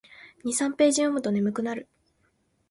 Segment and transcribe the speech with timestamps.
[0.51, 1.87] 二三ページ読むと眠くなる